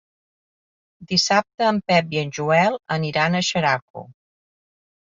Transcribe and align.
Dissabte 1.11 1.69
en 1.73 1.83
Pep 1.93 2.17
i 2.17 2.23
en 2.23 2.33
Joel 2.39 2.83
aniran 2.99 3.37
a 3.37 3.47
Xeraco. 3.53 4.07